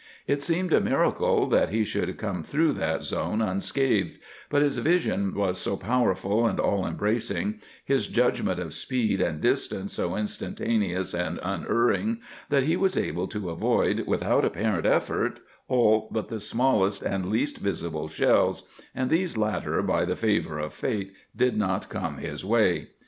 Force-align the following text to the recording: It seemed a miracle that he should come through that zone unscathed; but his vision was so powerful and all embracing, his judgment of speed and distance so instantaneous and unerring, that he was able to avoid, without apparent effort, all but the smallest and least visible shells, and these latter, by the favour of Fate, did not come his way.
It 0.25 0.41
seemed 0.41 0.73
a 0.73 0.81
miracle 0.81 1.45
that 1.49 1.69
he 1.69 1.83
should 1.83 2.17
come 2.17 2.41
through 2.41 2.73
that 2.73 3.03
zone 3.03 3.39
unscathed; 3.39 4.17
but 4.49 4.63
his 4.63 4.79
vision 4.79 5.35
was 5.35 5.59
so 5.59 5.77
powerful 5.77 6.47
and 6.47 6.59
all 6.59 6.87
embracing, 6.87 7.59
his 7.85 8.07
judgment 8.07 8.59
of 8.59 8.73
speed 8.73 9.21
and 9.21 9.39
distance 9.39 9.93
so 9.93 10.17
instantaneous 10.17 11.13
and 11.13 11.39
unerring, 11.43 12.19
that 12.49 12.63
he 12.63 12.75
was 12.75 12.97
able 12.97 13.27
to 13.27 13.51
avoid, 13.51 14.05
without 14.07 14.43
apparent 14.43 14.87
effort, 14.87 15.39
all 15.67 16.09
but 16.11 16.29
the 16.29 16.39
smallest 16.39 17.03
and 17.03 17.29
least 17.29 17.59
visible 17.59 18.07
shells, 18.07 18.67
and 18.95 19.11
these 19.11 19.37
latter, 19.37 19.83
by 19.83 20.03
the 20.03 20.15
favour 20.15 20.57
of 20.57 20.73
Fate, 20.73 21.13
did 21.35 21.55
not 21.55 21.89
come 21.89 22.17
his 22.17 22.43
way. 22.43 22.87